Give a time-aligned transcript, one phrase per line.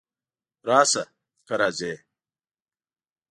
[0.67, 1.03] راشه!
[1.45, 1.93] که راځې!